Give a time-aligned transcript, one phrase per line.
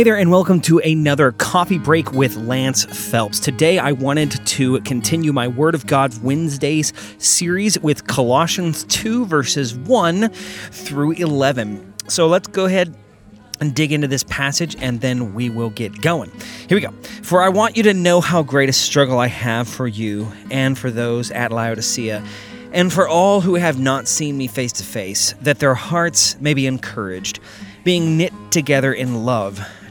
[0.00, 3.38] Hey there, and welcome to another coffee break with Lance Phelps.
[3.38, 9.74] Today, I wanted to continue my Word of God Wednesdays series with Colossians 2, verses
[9.74, 11.92] 1 through 11.
[12.08, 12.96] So let's go ahead
[13.60, 16.32] and dig into this passage and then we will get going.
[16.66, 16.92] Here we go.
[17.22, 20.78] For I want you to know how great a struggle I have for you and
[20.78, 22.24] for those at Laodicea
[22.72, 26.54] and for all who have not seen me face to face, that their hearts may
[26.54, 27.38] be encouraged,
[27.84, 29.60] being knit together in love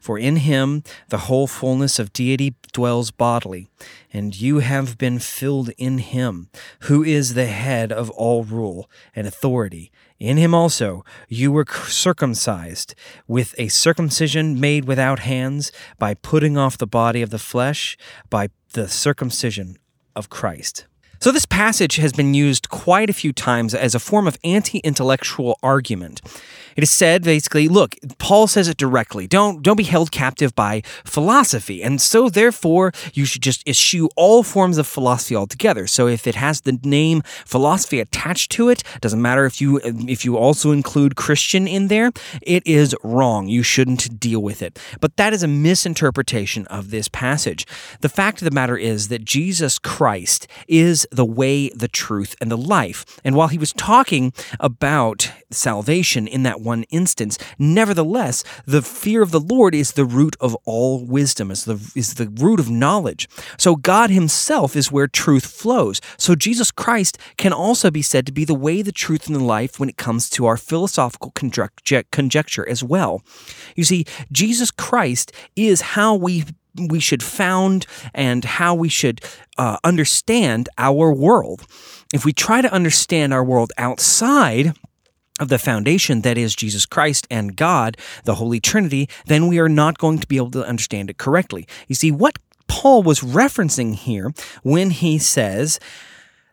[0.00, 3.68] For in him the whole fullness of deity dwells bodily,
[4.12, 6.48] and you have been filled in him,
[6.80, 9.92] who is the head of all rule and authority.
[10.18, 12.94] In him also you were circumcised,
[13.28, 17.98] with a circumcision made without hands, by putting off the body of the flesh,
[18.30, 19.76] by the circumcision
[20.16, 20.86] of Christ.
[21.22, 24.78] So, this passage has been used quite a few times as a form of anti
[24.78, 26.22] intellectual argument.
[26.76, 29.26] It is said basically, look, Paul says it directly.
[29.26, 31.82] Don't don't be held captive by philosophy.
[31.82, 35.86] And so therefore you should just eschew all forms of philosophy altogether.
[35.86, 40.24] So if it has the name philosophy attached to it, doesn't matter if you if
[40.24, 43.46] you also include Christian in there, it is wrong.
[43.46, 44.78] You shouldn't deal with it.
[45.00, 47.66] But that is a misinterpretation of this passage.
[48.00, 52.50] The fact of the matter is that Jesus Christ is the way, the truth, and
[52.50, 53.04] the life.
[53.24, 57.38] And while he was talking about salvation in that one instance.
[57.58, 62.14] Nevertheless, the fear of the Lord is the root of all wisdom, is the, is
[62.14, 63.28] the root of knowledge.
[63.58, 66.00] So God Himself is where truth flows.
[66.16, 69.44] So Jesus Christ can also be said to be the way, the truth, and the
[69.44, 73.22] life when it comes to our philosophical conjecture as well.
[73.76, 76.44] You see, Jesus Christ is how we
[76.76, 79.20] we should found and how we should
[79.58, 81.66] uh, understand our world.
[82.12, 84.74] If we try to understand our world outside
[85.38, 89.68] of the foundation that is Jesus Christ and God, the Holy Trinity, then we are
[89.68, 91.66] not going to be able to understand it correctly.
[91.88, 92.38] You see, what
[92.68, 94.32] Paul was referencing here
[94.62, 95.80] when he says,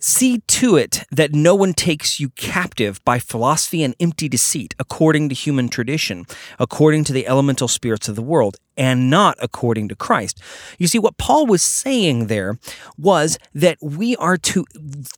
[0.00, 5.28] See to it that no one takes you captive by philosophy and empty deceit, according
[5.28, 6.24] to human tradition,
[6.60, 10.40] according to the elemental spirits of the world, and not according to Christ.
[10.78, 12.58] You see, what Paul was saying there
[12.96, 14.64] was that we are to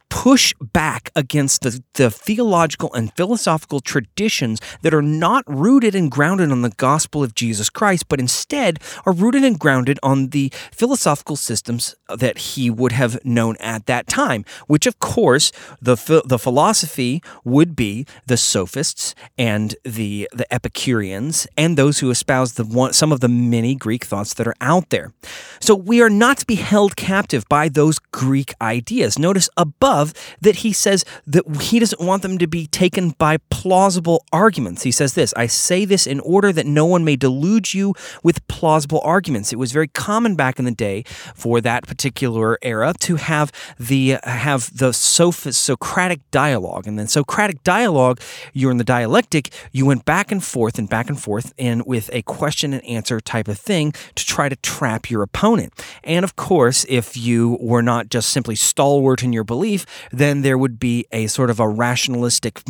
[0.09, 6.51] push back against the, the theological and philosophical traditions that are not rooted and grounded
[6.51, 11.37] on the gospel of Jesus Christ, but instead are rooted and grounded on the philosophical
[11.37, 17.23] systems that he would have known at that time, which, of course, the, the philosophy
[17.45, 23.21] would be the sophists and the, the Epicureans and those who espouse the some of
[23.21, 25.13] the many Greek thoughts that are out there.
[25.61, 29.19] So we are not to be held captive by those Greek ideas.
[29.19, 34.25] Notice above that he says that he doesn't want them to be taken by plausible
[34.33, 34.83] arguments.
[34.83, 38.47] He says this I say this in order that no one may delude you with
[38.49, 39.53] plausible arguments.
[39.53, 44.19] It was very common back in the day for that particular era to have the
[44.25, 46.87] have the Socratic dialogue.
[46.87, 48.21] And then Socratic dialogue,
[48.53, 52.11] you're in the dialectic, you went back and forth and back and forth and with
[52.13, 55.73] a question and answer type type of thing to try to trap your opponent.
[56.05, 60.59] And of course, if you were not just simply stalwart in your belief, then there
[60.59, 62.63] would be a sort of a rationalistic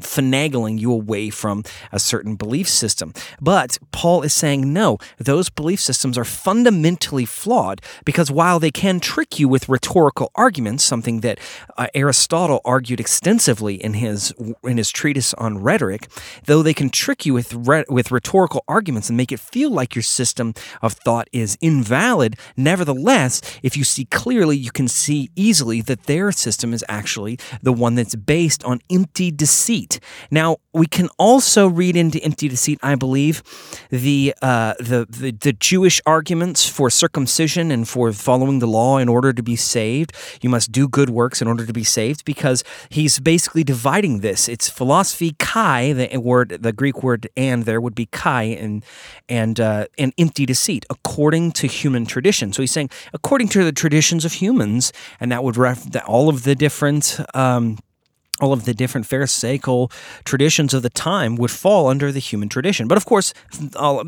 [0.00, 3.12] finagling you away from a certain belief system.
[3.40, 9.00] But Paul is saying no, those belief systems are fundamentally flawed because while they can
[9.00, 11.38] trick you with rhetorical arguments, something that
[11.76, 14.32] uh, Aristotle argued extensively in his
[14.62, 16.08] in his treatise on rhetoric,
[16.46, 19.94] though they can trick you with re- with rhetorical arguments and make it feel like
[19.94, 20.52] you're your system
[20.82, 22.36] of thought is invalid.
[22.56, 27.72] Nevertheless, if you see clearly, you can see easily that their system is actually the
[27.72, 30.00] one that's based on empty deceit.
[30.30, 33.42] Now, we can also read into empty deceit, I believe,
[33.90, 39.08] the, uh, the, the, the Jewish arguments for circumcision and for following the law in
[39.08, 40.12] order to be saved.
[40.40, 44.48] You must do good works in order to be saved because he's basically dividing this.
[44.48, 48.84] It's philosophy kai, the word, the Greek word and there would be kai and,
[49.28, 52.52] and, uh, and empty deceit according to human tradition.
[52.52, 56.28] So he's saying according to the traditions of humans, and that would ref that all
[56.28, 57.78] of the different, um,
[58.42, 59.90] all of the different Pharisaical
[60.24, 62.88] traditions of the time would fall under the human tradition.
[62.88, 63.32] But of course,
[63.76, 64.04] all,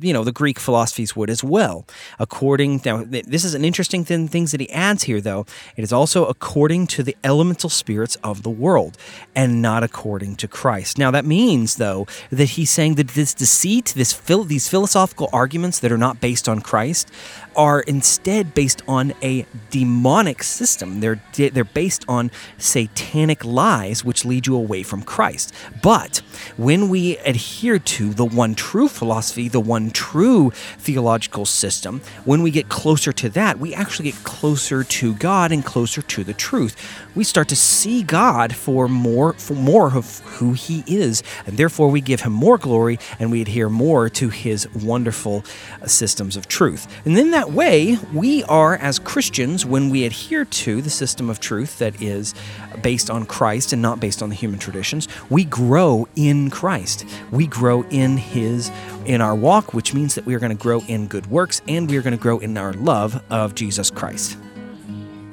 [0.00, 1.86] you know, the Greek philosophies would as well.
[2.18, 5.44] According, now, this is an interesting thing, things that he adds here, though.
[5.76, 8.96] It is also according to the elemental spirits of the world
[9.34, 10.96] and not according to Christ.
[10.96, 14.14] Now, that means, though, that he's saying that this deceit, this
[14.46, 17.10] these philosophical arguments that are not based on Christ,
[17.54, 21.00] are instead based on a demonic system.
[21.00, 23.73] They're, they're based on satanic lies
[24.04, 25.52] which lead you away from Christ.
[25.82, 26.22] But
[26.56, 32.50] when we adhere to the one true philosophy, the one true theological system, when we
[32.50, 36.74] get closer to that, we actually get closer to God and closer to the truth.
[37.14, 41.88] We start to see God for more for more of who he is, and therefore
[41.90, 45.44] we give him more glory and we adhere more to his wonderful
[45.86, 46.88] systems of truth.
[47.04, 51.40] And that that way, we are, as Christians, when we adhere to the system of
[51.40, 52.34] truth that is
[52.80, 57.06] based on Christ and not based on the human traditions, we grow in Christ.
[57.30, 58.70] We grow in His,
[59.06, 61.88] in our walk, which means that we are going to grow in good works and
[61.88, 64.38] we are going to grow in our love of Jesus Christ.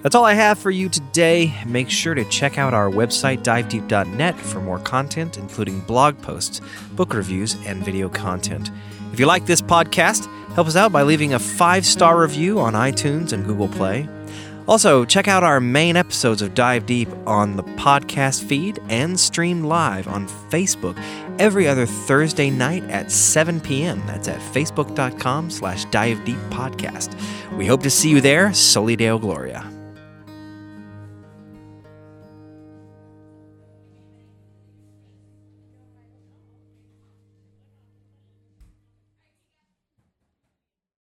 [0.02, 1.54] That's all I have for you today.
[1.68, 6.60] Make sure to check out our website, divedeep.net, for more content, including blog posts,
[6.94, 8.72] book reviews, and video content.
[9.14, 12.74] If you like this podcast, help us out by leaving a five star review on
[12.74, 14.08] iTunes and Google Play.
[14.68, 19.64] Also, check out our main episodes of Dive Deep on the podcast feed and stream
[19.64, 20.98] live on Facebook
[21.40, 24.02] every other Thursday night at 7 p.m.
[24.06, 27.14] That's at facebook.com slash dive deep podcast.
[27.58, 28.54] We hope to see you there.
[28.54, 29.81] Soli Deo Gloria.